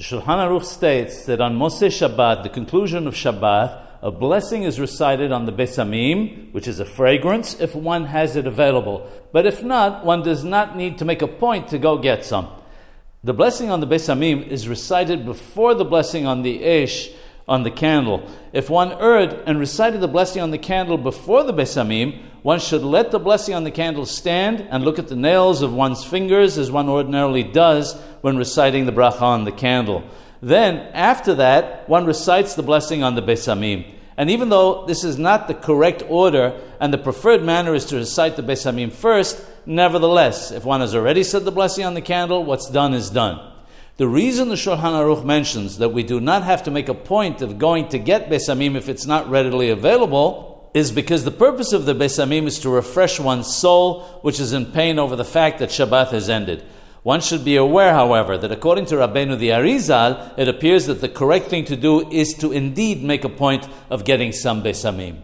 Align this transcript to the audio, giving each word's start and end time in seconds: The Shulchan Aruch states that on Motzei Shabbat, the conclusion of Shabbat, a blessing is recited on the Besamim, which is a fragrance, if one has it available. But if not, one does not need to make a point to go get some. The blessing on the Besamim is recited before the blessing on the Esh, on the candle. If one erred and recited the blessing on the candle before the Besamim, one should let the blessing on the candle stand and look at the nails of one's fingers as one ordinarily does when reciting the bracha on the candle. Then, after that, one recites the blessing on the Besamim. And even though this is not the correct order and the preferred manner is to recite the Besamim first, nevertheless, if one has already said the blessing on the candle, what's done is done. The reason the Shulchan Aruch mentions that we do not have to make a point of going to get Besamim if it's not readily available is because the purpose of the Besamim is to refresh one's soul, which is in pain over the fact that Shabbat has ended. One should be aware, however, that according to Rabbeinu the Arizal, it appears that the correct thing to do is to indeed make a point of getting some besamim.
The 0.00 0.06
Shulchan 0.06 0.24
Aruch 0.24 0.64
states 0.64 1.26
that 1.26 1.42
on 1.42 1.58
Motzei 1.58 1.88
Shabbat, 1.88 2.42
the 2.42 2.48
conclusion 2.48 3.06
of 3.06 3.12
Shabbat, 3.12 3.82
a 4.00 4.10
blessing 4.10 4.62
is 4.62 4.80
recited 4.80 5.30
on 5.30 5.44
the 5.44 5.52
Besamim, 5.52 6.54
which 6.54 6.66
is 6.66 6.80
a 6.80 6.86
fragrance, 6.86 7.60
if 7.60 7.74
one 7.74 8.06
has 8.06 8.34
it 8.34 8.46
available. 8.46 9.06
But 9.30 9.44
if 9.44 9.62
not, 9.62 10.06
one 10.06 10.22
does 10.22 10.42
not 10.42 10.74
need 10.74 10.96
to 11.00 11.04
make 11.04 11.20
a 11.20 11.28
point 11.28 11.68
to 11.68 11.78
go 11.78 11.98
get 11.98 12.24
some. 12.24 12.48
The 13.24 13.34
blessing 13.34 13.70
on 13.70 13.80
the 13.80 13.86
Besamim 13.86 14.48
is 14.48 14.68
recited 14.68 15.26
before 15.26 15.74
the 15.74 15.84
blessing 15.84 16.24
on 16.24 16.40
the 16.44 16.64
Esh, 16.64 17.10
on 17.46 17.62
the 17.62 17.70
candle. 17.70 18.26
If 18.54 18.70
one 18.70 18.92
erred 18.92 19.42
and 19.44 19.58
recited 19.58 20.00
the 20.00 20.08
blessing 20.08 20.40
on 20.40 20.50
the 20.50 20.56
candle 20.56 20.96
before 20.96 21.42
the 21.42 21.52
Besamim, 21.52 22.22
one 22.42 22.58
should 22.58 22.82
let 22.82 23.10
the 23.10 23.18
blessing 23.18 23.54
on 23.54 23.64
the 23.64 23.70
candle 23.70 24.06
stand 24.06 24.66
and 24.70 24.84
look 24.84 24.98
at 24.98 25.08
the 25.08 25.16
nails 25.16 25.60
of 25.60 25.74
one's 25.74 26.04
fingers 26.04 26.56
as 26.56 26.70
one 26.70 26.88
ordinarily 26.88 27.42
does 27.42 27.94
when 28.22 28.38
reciting 28.38 28.86
the 28.86 28.92
bracha 28.92 29.22
on 29.22 29.44
the 29.44 29.52
candle. 29.52 30.02
Then, 30.40 30.76
after 30.94 31.34
that, 31.34 31.86
one 31.88 32.06
recites 32.06 32.54
the 32.54 32.62
blessing 32.62 33.02
on 33.02 33.14
the 33.14 33.22
Besamim. 33.22 33.84
And 34.16 34.30
even 34.30 34.48
though 34.48 34.86
this 34.86 35.04
is 35.04 35.18
not 35.18 35.48
the 35.48 35.54
correct 35.54 36.02
order 36.08 36.58
and 36.80 36.92
the 36.92 36.98
preferred 36.98 37.42
manner 37.42 37.74
is 37.74 37.86
to 37.86 37.96
recite 37.96 38.36
the 38.36 38.42
Besamim 38.42 38.90
first, 38.90 39.44
nevertheless, 39.66 40.50
if 40.50 40.64
one 40.64 40.80
has 40.80 40.94
already 40.94 41.24
said 41.24 41.44
the 41.44 41.52
blessing 41.52 41.84
on 41.84 41.94
the 41.94 42.00
candle, 42.00 42.44
what's 42.44 42.70
done 42.70 42.94
is 42.94 43.10
done. 43.10 43.38
The 43.98 44.08
reason 44.08 44.48
the 44.48 44.54
Shulchan 44.54 44.78
Aruch 44.78 45.24
mentions 45.26 45.76
that 45.76 45.90
we 45.90 46.02
do 46.02 46.20
not 46.20 46.42
have 46.42 46.62
to 46.62 46.70
make 46.70 46.88
a 46.88 46.94
point 46.94 47.42
of 47.42 47.58
going 47.58 47.88
to 47.88 47.98
get 47.98 48.30
Besamim 48.30 48.76
if 48.76 48.88
it's 48.88 49.04
not 49.04 49.28
readily 49.28 49.68
available 49.68 50.49
is 50.72 50.92
because 50.92 51.24
the 51.24 51.30
purpose 51.30 51.72
of 51.72 51.84
the 51.84 51.94
Besamim 51.94 52.46
is 52.46 52.58
to 52.60 52.70
refresh 52.70 53.18
one's 53.18 53.54
soul, 53.54 54.02
which 54.22 54.38
is 54.38 54.52
in 54.52 54.66
pain 54.66 54.98
over 54.98 55.16
the 55.16 55.24
fact 55.24 55.58
that 55.58 55.70
Shabbat 55.70 56.10
has 56.10 56.30
ended. 56.30 56.64
One 57.02 57.20
should 57.20 57.44
be 57.44 57.56
aware, 57.56 57.92
however, 57.94 58.36
that 58.36 58.52
according 58.52 58.86
to 58.86 58.96
Rabbeinu 58.96 59.38
the 59.38 59.48
Arizal, 59.48 60.38
it 60.38 60.48
appears 60.48 60.86
that 60.86 61.00
the 61.00 61.08
correct 61.08 61.46
thing 61.46 61.64
to 61.64 61.76
do 61.76 62.08
is 62.10 62.34
to 62.34 62.52
indeed 62.52 63.02
make 63.02 63.24
a 63.24 63.28
point 63.28 63.66
of 63.88 64.04
getting 64.04 64.32
some 64.32 64.62
besamim. 64.62 65.22